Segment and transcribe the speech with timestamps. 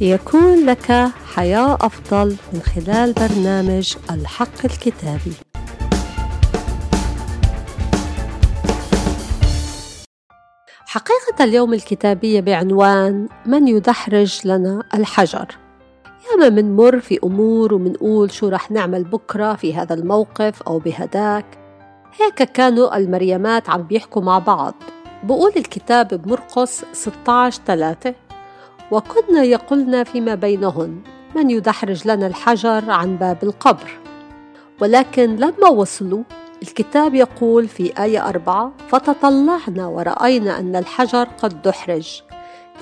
[0.00, 0.92] ليكون لك
[1.34, 5.32] حياة أفضل من خلال برنامج الحق الكتابي.
[10.86, 15.46] حقيقة اليوم الكتابية بعنوان من يدحرج لنا الحجر.
[16.30, 21.44] ياما منمر في أمور ومنقول شو رح نعمل بكرة في هذا الموقف أو بهداك
[22.20, 24.74] هيك كانوا المريمات عم بيحكوا مع بعض
[25.24, 28.14] بقول الكتاب بمرقس 16 3
[28.90, 31.00] وكنا يقولن فيما بينهن
[31.36, 33.98] من يدحرج لنا الحجر عن باب القبر.
[34.80, 36.22] ولكن لما وصلوا
[36.62, 42.22] الكتاب يقول في آية أربعة فتطلعنا ورأينا أن الحجر قد دحرج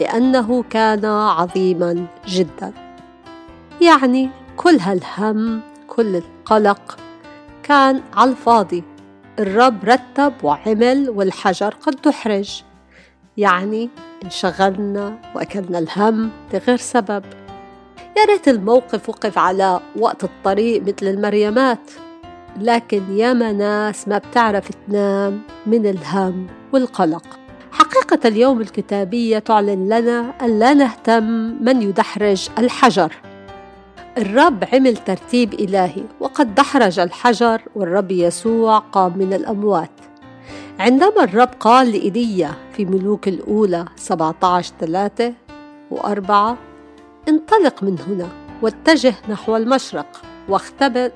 [0.01, 2.73] لأنه كان عظيما جدا.
[3.81, 6.99] يعني كل هالهم كل القلق
[7.63, 8.85] كان على الفاضي.
[9.39, 12.63] الرب رتب وعمل والحجر قد دحرج.
[13.37, 13.91] يعني
[14.25, 17.25] انشغلنا وأكلنا الهم لغير سبب.
[18.17, 21.91] يا ريت الموقف وقف على وقت الطريق مثل المريمات
[22.61, 27.25] لكن ياما ناس ما بتعرف تنام من الهم والقلق.
[27.73, 31.25] حقيقة اليوم الكتابية تعلن لنا أن لا نهتم
[31.65, 33.13] من يدحرج الحجر.
[34.19, 39.91] الرب عمل ترتيب إلهي وقد دحرج الحجر والرب يسوع قام من الأموات.
[40.81, 45.35] عندما الرب قال لإيليا في ملوك الأولى 17 3
[45.93, 46.31] و4
[47.29, 48.29] انطلق من هنا
[48.63, 51.13] واتجه نحو المشرق واختبئ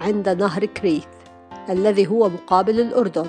[0.00, 1.04] عند نهر كريث
[1.70, 3.26] الذي هو مقابل الأردن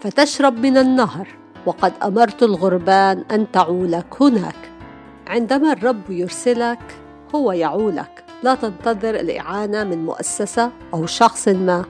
[0.00, 1.28] فتشرب من النهر
[1.66, 4.70] وقد أمرت الغربان أن تعولك هناك.
[5.26, 6.78] عندما الرب يرسلك
[7.34, 8.24] هو يعولك.
[8.42, 11.84] لا تنتظر الإعانة من مؤسسة أو شخص ما.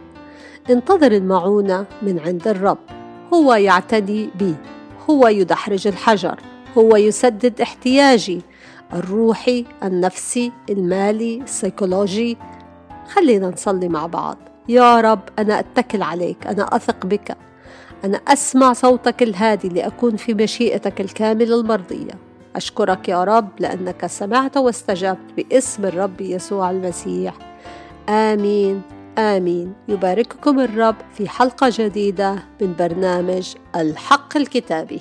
[0.70, 2.95] انتظر المعونة من عند الرب.
[3.37, 4.55] هو يعتني بي
[5.11, 6.41] هو يدحرج الحجر
[6.79, 8.42] هو يسدد احتياجي
[8.92, 12.37] الروحي النفسي المالي السيكولوجي.
[13.09, 14.37] خلينا نصلي مع بعض.
[14.69, 17.36] يا رب أنا أتكل عليك أنا أثق بك
[18.05, 22.13] أنا أسمع صوتك الهادي لأكون في مشيئتك الكاملة المرضية.
[22.57, 27.35] أشكرك يا رب لأنك سمعت واستجبت باسم الرب يسوع المسيح.
[28.08, 28.95] آمين.
[29.19, 29.75] آمين.
[29.89, 35.01] يبارككم الرب في حلقة جديدة من برنامج الحق الكتابي.